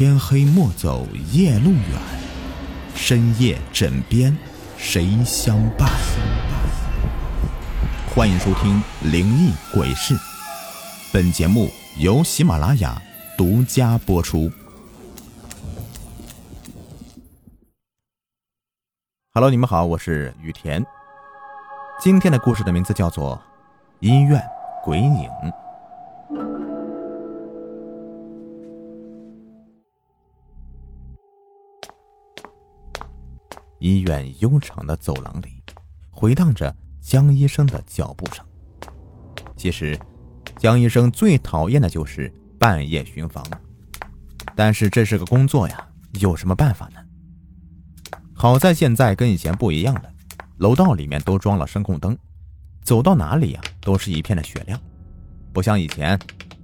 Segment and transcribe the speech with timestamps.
[0.00, 2.00] 天黑莫走夜路远，
[2.94, 4.34] 深夜枕边
[4.78, 5.90] 谁相伴？
[8.08, 8.82] 欢迎收听
[9.12, 10.14] 《灵异鬼事》，
[11.12, 11.68] 本节目
[11.98, 12.98] 由喜马拉雅
[13.36, 14.50] 独家播出。
[19.34, 20.82] Hello，你们好，我是雨田。
[22.00, 23.36] 今天的故事的名字叫做
[23.98, 24.42] 《医院
[24.82, 25.28] 鬼影》。
[33.90, 35.62] 医院悠长的走廊里，
[36.10, 38.44] 回荡着江医生的脚步声。
[39.56, 39.98] 其实，
[40.56, 43.44] 江医生最讨厌的就是半夜巡房，
[44.54, 45.88] 但是这是个工作呀，
[46.20, 47.00] 有什么办法呢？
[48.32, 50.04] 好在现在跟以前不一样了，
[50.58, 52.16] 楼道里面都装了声控灯，
[52.82, 54.80] 走到哪里呀都是一片的雪亮，
[55.52, 56.18] 不像以前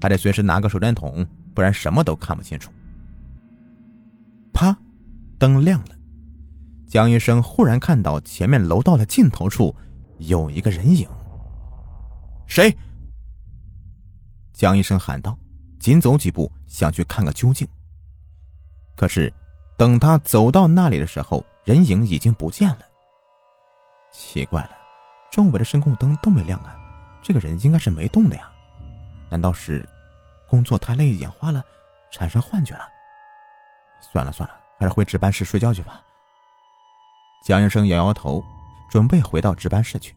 [0.00, 2.70] 还得随时拿个手电筒，不然什么都看不清楚。
[4.52, 4.76] 啪，
[5.38, 5.96] 灯亮了。
[6.92, 9.74] 江医生忽然看到前面楼道的尽头处
[10.18, 11.08] 有一个人影。
[12.46, 12.76] 谁？
[14.52, 15.34] 江医生喊道，
[15.80, 17.66] 紧走几步想去看个究竟。
[18.94, 19.32] 可是，
[19.78, 22.80] 等他走到那里的时候，人影已经不见了。
[24.12, 24.72] 奇怪了，
[25.30, 26.76] 周围的声控灯都没亮啊，
[27.22, 28.52] 这个人应该是没动的呀？
[29.30, 29.88] 难道是
[30.46, 31.64] 工作太累眼花了，
[32.10, 32.84] 产生幻觉了？
[34.12, 36.04] 算了算了，还是回值班室睡觉去吧。
[37.42, 38.44] 江医生摇摇头，
[38.88, 40.14] 准备回到值班室去。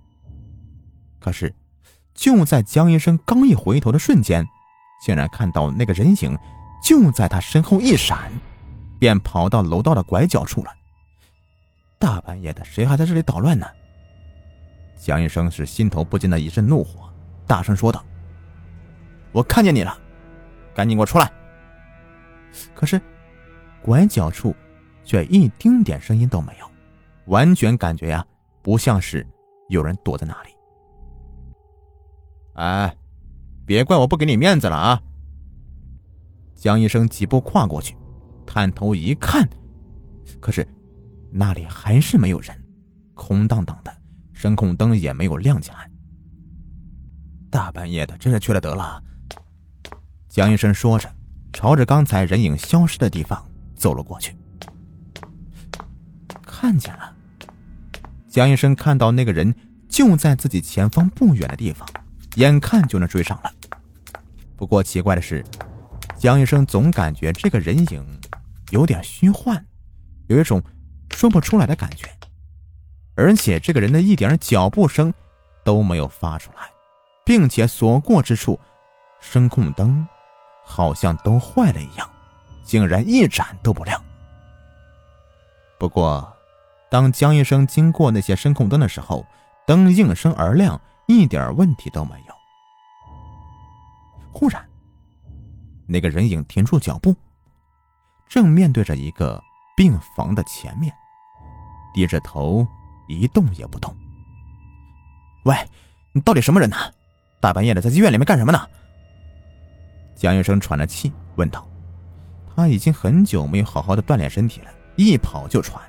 [1.19, 1.53] 可是，
[2.13, 4.47] 就在江医生刚一回头的瞬间，
[5.03, 6.37] 竟然看到那个人影
[6.83, 8.31] 就在他身后一闪，
[8.99, 10.71] 便跑到楼道的拐角处了。
[11.97, 13.65] 大半夜的，谁还在这里捣乱呢？
[14.99, 17.11] 江医生是心头不禁的一阵怒火，
[17.47, 18.03] 大声说道
[19.33, 19.97] ：“我看见你了，
[20.75, 21.31] 赶紧给我出来！”
[22.75, 23.01] 可是，
[23.81, 24.55] 拐角处
[25.03, 26.69] 却一丁点声音都没有。
[27.27, 28.25] 完全感觉呀，
[28.61, 29.25] 不像是
[29.69, 30.49] 有人躲在那里。
[32.53, 32.95] 哎，
[33.65, 35.01] 别怪我不给你面子了啊！
[36.53, 37.97] 江医生几步跨过去，
[38.45, 39.47] 探头一看，
[40.39, 40.65] 可是
[41.31, 42.55] 那里还是没有人，
[43.13, 43.93] 空荡荡的，
[44.31, 45.89] 声控灯也没有亮起来。
[47.49, 49.03] 大半夜的，真是缺了德了。
[50.29, 51.13] 江医生说着，
[51.51, 54.35] 朝着刚才人影消失的地方走了过去，
[56.41, 57.14] 看见了。
[58.35, 59.55] 江医生看到那个人
[59.87, 61.87] 就在自己前方不远的地方，
[62.35, 63.49] 眼看就能追上了。
[64.57, 65.41] 不过奇怪的是，
[66.17, 68.05] 江医生总感觉这个人影
[68.71, 69.65] 有点虚幻，
[70.27, 70.61] 有一种
[71.11, 72.09] 说不出来的感觉，
[73.15, 75.13] 而且这个人的一点脚步声
[75.63, 76.67] 都没有发出来，
[77.23, 78.59] 并且所过之处，
[79.21, 80.05] 声控灯
[80.65, 82.09] 好像都坏了一样，
[82.65, 84.03] 竟然一盏都不亮。
[85.79, 86.34] 不过。
[86.89, 89.25] 当江医生经过那些声控灯的时候，
[89.65, 92.35] 灯应声而亮，一点问题都没有。
[94.31, 94.63] 忽然，
[95.87, 97.15] 那个人影停住脚步，
[98.27, 99.41] 正面对着一个
[99.75, 100.93] 病房的前面，
[101.93, 102.67] 低着头
[103.07, 103.95] 一动也不动。
[105.45, 105.55] 喂，
[106.13, 106.77] 你到底什么人呢？
[107.41, 108.67] 大半夜的在医院里面干什么呢？
[110.15, 111.67] 江医生喘着气问道。
[112.55, 115.81] 他已经很久没有好好的锻炼身体了，一跑就喘。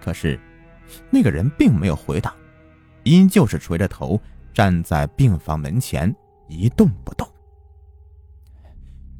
[0.00, 0.40] 可是，
[1.10, 2.34] 那个人并没有回答，
[3.04, 4.20] 依旧是垂着头
[4.52, 6.14] 站在病房门前
[6.48, 7.28] 一动不动。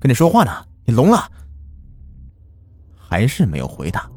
[0.01, 1.31] 跟你说话呢，你聋了？
[2.97, 4.11] 还是没有回答。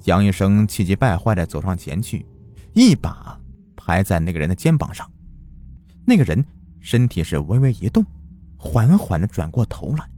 [0.00, 2.26] 江医生气急败坏的走上前去，
[2.72, 3.38] 一把
[3.76, 5.08] 拍在那个人的肩膀上。
[6.06, 6.42] 那个人
[6.80, 8.04] 身体是微微一动，
[8.56, 10.08] 缓缓的转过头来。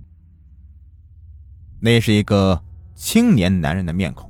[1.80, 2.62] 那是一个
[2.94, 4.29] 青年男人的面孔。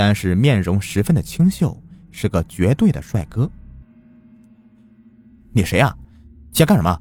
[0.00, 1.78] 但是面容十分的清秀，
[2.10, 3.46] 是个绝对的帅哥。
[5.52, 5.94] 你谁呀？
[6.54, 6.98] 想干什么？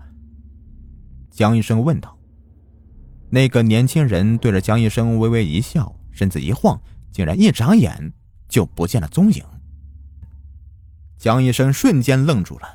[1.31, 2.13] 江医生问道。
[3.29, 6.77] 那个年轻人对着江医生微微一笑，身子一晃，
[7.09, 8.11] 竟然一眨眼
[8.49, 9.41] 就不见了踪影。
[11.17, 12.67] 江医生瞬间愣住了。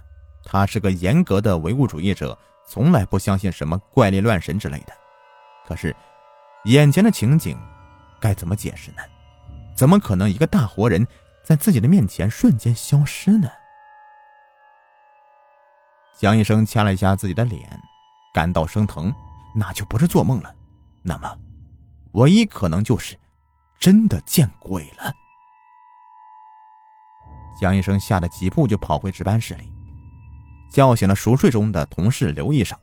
[0.42, 4.94] 他是个严格的唯物主义者，从来不相信什么怪力乱神之类的。
[5.68, 5.94] 可是，
[6.64, 7.58] 眼前的情景，
[8.18, 9.02] 该怎么解释呢？
[9.74, 11.06] 怎么可能一个大活人
[11.42, 13.48] 在自己的面前瞬间消失呢？
[16.16, 17.68] 江医生掐了一下自己的脸，
[18.32, 19.12] 感到生疼，
[19.54, 20.54] 那就不是做梦了。
[21.02, 21.38] 那么，
[22.12, 23.18] 唯一可能就是
[23.78, 25.12] 真的见鬼了。
[27.60, 29.72] 江医生吓得几步就跑回值班室里，
[30.70, 32.78] 叫醒了熟睡中的同事刘医生，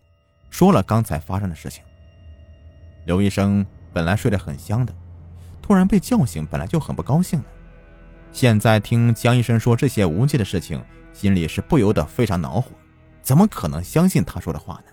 [0.49, 1.83] 说了刚才发生的事情。
[3.05, 4.93] 刘医生本来睡得很香的，
[5.61, 7.45] 突然被叫醒，本来就很不高兴了。
[8.31, 12.71] 现在听江医生说这些无稽的事情，心里是不由得非常恼火，
[13.21, 14.91] 怎么可能相信他说的话呢？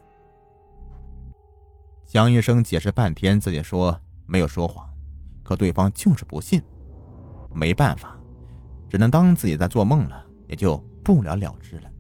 [2.07, 4.89] 江医生解释半天，自己说没有说谎，
[5.43, 6.63] 可对方就是不信，
[7.53, 8.19] 没办法，
[8.89, 11.91] 只能当自己在做梦了，也就不了了之了。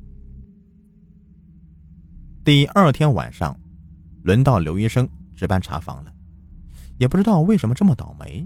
[2.45, 3.59] 第二天晚上，
[4.23, 6.13] 轮到刘医生值班查房了。
[6.97, 8.45] 也不知道为什么这么倒霉，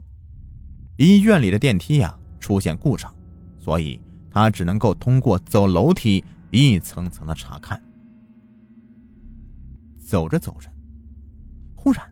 [1.02, 3.12] 医院里的电梯呀出现故障，
[3.58, 4.00] 所以
[4.30, 7.82] 他只能够通过走楼梯一层层的查看。
[9.98, 10.70] 走着走着，
[11.74, 12.08] 忽然，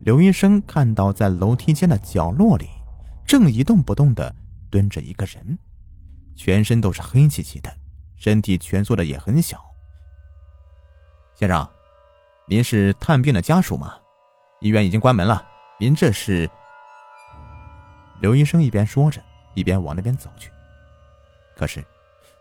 [0.00, 2.66] 刘医生看到在楼梯间的角落里，
[3.24, 4.34] 正一动不动的
[4.68, 5.56] 蹲着一个人，
[6.34, 7.72] 全身都是黑漆漆的，
[8.16, 9.62] 身体蜷缩的也很小。
[11.36, 11.64] 先生，
[12.48, 13.94] 您是探病的家属吗？
[14.60, 15.46] 医院已经关门了，
[15.78, 16.50] 您这是？
[18.22, 19.20] 刘医生一边说着，
[19.54, 20.48] 一边往那边走去。
[21.56, 21.84] 可是，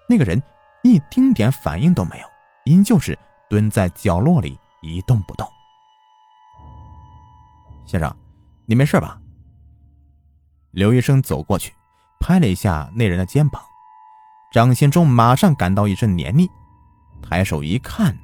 [0.07, 0.41] 那个人
[0.83, 2.27] 一丁点反应都没有，
[2.65, 3.17] 依旧是
[3.49, 5.47] 蹲在角落里一动不动。
[7.87, 8.15] 先生，
[8.67, 9.19] 你没事吧？
[10.69, 11.73] 刘医生走过去，
[12.19, 13.59] 拍了一下那人的肩膀。
[14.53, 16.47] 掌心中马上感到一阵黏腻，
[17.23, 18.15] 抬手一看。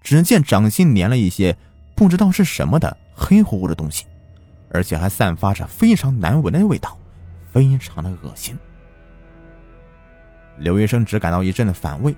[0.00, 1.54] 只见掌心粘了一些
[1.94, 4.06] 不知道是什么的黑乎乎的东西，
[4.70, 6.98] 而且还散发着非常难闻的味道，
[7.52, 8.56] 非常的恶心。
[10.58, 12.14] 刘医生只感到一阵的反胃，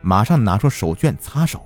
[0.00, 1.64] 马上拿出手绢擦手。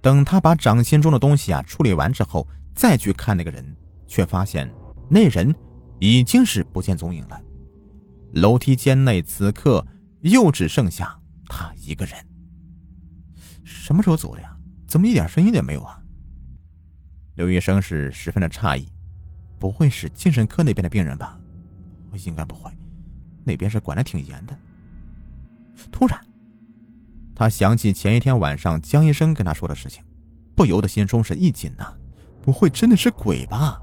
[0.00, 3.76] 等他把掌心中的东西啊处理完之后，再去看那个人，
[4.06, 4.70] 却发现
[5.08, 5.54] 那人
[5.98, 7.40] 已经是不见踪影了。
[8.32, 9.86] 楼梯间内此刻
[10.20, 11.18] 又只剩下
[11.48, 12.14] 他一个人。
[13.64, 14.56] 什么时候走的呀？
[14.86, 16.00] 怎么一点声音也没有啊？
[17.34, 18.88] 刘医生是十分的诧异，
[19.58, 21.38] 不会是精神科那边的病人吧？
[22.26, 22.70] 应该不会，
[23.44, 24.58] 那边是管的挺严的。
[25.92, 26.20] 突然，
[27.34, 30.04] 他想起前一天晚上江医生跟他说的事情，
[30.54, 31.94] 不由得心中是一紧呐，
[32.42, 33.80] 不会真的是鬼吧？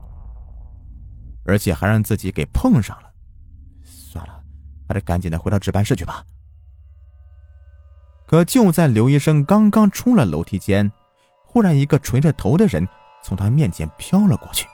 [1.45, 3.09] 而且还让自己给碰上了。
[3.83, 4.43] 算了，
[4.87, 6.23] 还是赶紧的回到值班室去吧。
[8.27, 10.91] 可就在刘医生刚刚出了楼梯间，
[11.45, 12.85] 忽然一个垂着头的人
[13.23, 14.67] 从他面前飘了过去。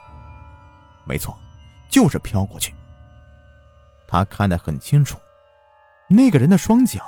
[1.06, 1.38] 没错，
[1.90, 2.74] 就是飘过去。
[4.08, 5.18] 他看得很清楚，
[6.08, 7.04] 那个人的双脚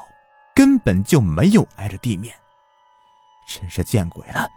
[0.55, 2.35] 根本就没有挨着地面。
[3.47, 4.49] 真是见鬼了！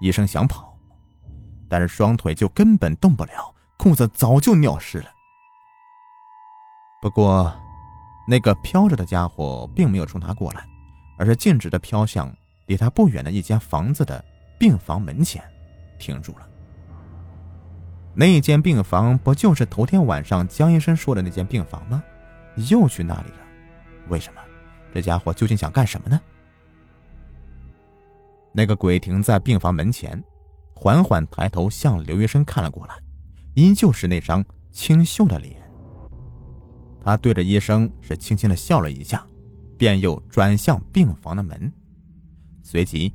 [0.00, 0.76] 医生想跑，
[1.68, 5.10] 但是双腿就根本动不了，裤子早就尿湿了。
[7.02, 7.54] 不过，
[8.26, 10.66] 那个飘着的家伙并没有冲他过来。
[11.16, 12.28] 而是径直的飘向
[12.66, 14.24] 离他不远的一间房子的
[14.58, 15.40] 病房门前，
[15.98, 16.48] 停住了。
[18.14, 22.02] 那间病房不就是头天晚上江医生说的那间病房吗？
[22.70, 23.38] 又去那里了？
[24.08, 24.40] 为什么？
[24.92, 26.20] 这家伙究竟想干什么呢？
[28.52, 30.22] 那个鬼停在病房门前，
[30.74, 32.94] 缓缓抬头向刘医生看了过来，
[33.54, 35.60] 依旧是那张清秀的脸。
[37.02, 39.26] 他对着医生是轻轻的笑了一下。
[39.76, 41.70] 便又转向病房的门，
[42.62, 43.12] 随即，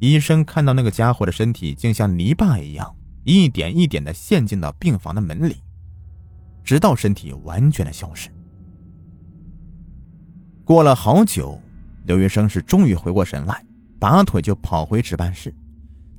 [0.00, 5.62] 医生看到那个家伙的身体竟像泥巴一样，一点一点的陷进到病房的门里，
[6.64, 8.30] 直到身体完全的消失。
[10.64, 11.60] 过了好久，
[12.06, 13.62] 刘医生是终于回过神来，
[13.98, 15.54] 拔腿就跑回值班室，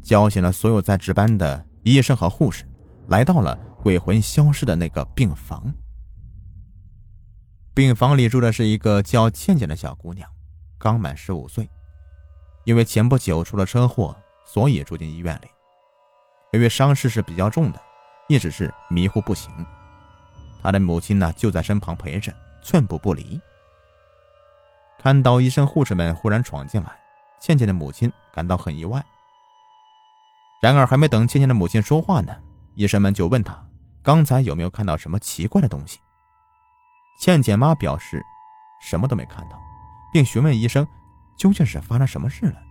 [0.03, 2.65] 叫醒了所有在值班的医生和护士，
[3.07, 5.73] 来到了鬼魂消失的那个病房。
[7.73, 10.29] 病房里住的是一个叫倩倩的小姑娘，
[10.77, 11.67] 刚满十五岁，
[12.63, 14.15] 因为前不久出了车祸，
[14.45, 15.47] 所以住进医院里。
[16.51, 17.81] 由于伤势是比较重的，
[18.27, 19.51] 一直是迷糊不醒。
[20.61, 23.39] 他的母亲呢就在身旁陪着，寸步不离。
[24.99, 26.91] 看到医生护士们忽然闯进来，
[27.39, 29.03] 倩倩的母亲感到很意外。
[30.61, 32.35] 然而还没等倩倩的母亲说话呢，
[32.75, 33.65] 医生们就问她
[34.03, 35.99] 刚才有没有看到什么奇怪的东西。
[37.19, 38.21] 倩倩妈表示，
[38.81, 39.59] 什么都没看到，
[40.13, 40.87] 并询问医生，
[41.41, 42.61] 究竟是发生什么事了。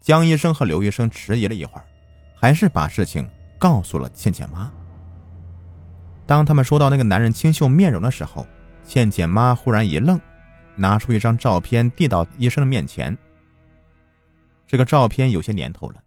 [0.00, 1.84] 江医生和刘医生迟疑了一会儿，
[2.34, 4.68] 还是把事情告诉了倩倩妈。
[6.26, 8.44] 当他们说到那个男人清秀面容的时候，
[8.84, 10.20] 倩倩妈忽然一愣，
[10.74, 13.16] 拿出一张照片递到医生的面前。
[14.66, 16.02] 这个照片有些年头了，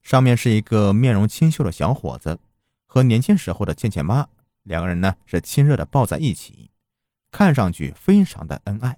[0.00, 2.38] 上面是一个面容清秀的小伙子
[2.86, 4.26] 和年轻时候的倩倩妈。
[4.62, 6.70] 两个人呢是亲热的抱在一起，
[7.30, 8.96] 看上去非常的恩爱。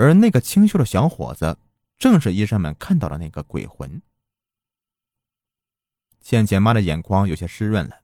[0.00, 1.58] 而那个清秀的小伙子
[1.98, 4.00] 正是医生们看到的那个鬼魂。
[6.22, 8.00] 倩倩妈的眼眶有些湿润了，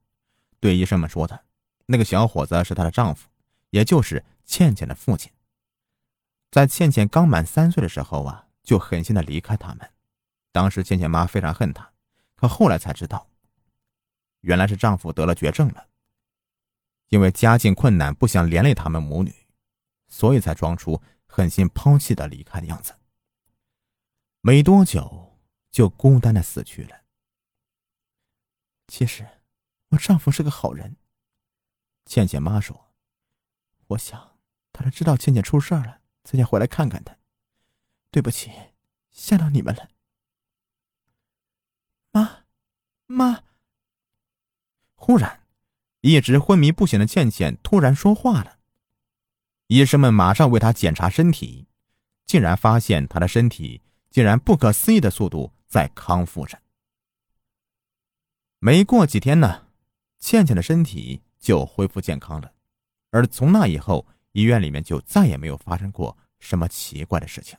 [0.61, 1.47] 对医生们说的
[1.87, 3.31] ：“那个小伙子是她的丈夫，
[3.71, 5.33] 也就是倩倩的父亲。
[6.51, 9.91] 在倩倩刚满三岁的时候啊，就狠心的离开他们。
[10.53, 11.91] 当时倩倩妈非常恨他，
[12.35, 13.27] 可后来才知道，
[14.43, 15.87] 原来是丈夫得了绝症了。
[17.09, 19.35] 因为家境困难，不想连累他们母女，
[20.09, 21.01] 所以才装出
[21.37, 22.95] 狠心抛弃的离开的样子。
[24.41, 25.39] 没多久，
[25.71, 27.03] 就孤单的死去了。”
[28.89, 29.43] 其实，
[29.89, 30.97] 我丈夫是个好人。
[32.07, 32.95] 倩倩妈说
[33.89, 34.39] ：“我想
[34.73, 37.15] 他是知道倩倩出事了，才想回来看看她。
[38.11, 38.51] 对不起，
[39.11, 39.91] 吓到你们了。”
[42.13, 42.47] 妈，
[43.05, 43.45] 妈。
[44.95, 45.47] 忽然，
[46.01, 48.56] 一直昏迷不醒的倩倩突然说话了。
[49.69, 51.67] 医生们马上为他检查身体，
[52.25, 56.61] 竟然发现他的身体竟然不可思议的速度在康复着。
[58.59, 59.67] 没过几天呢，
[60.19, 62.53] 倩倩的身体就恢复健康了，
[63.11, 67.59] 而从那以后，医院里面就再也没有发生过什么奇怪的事情。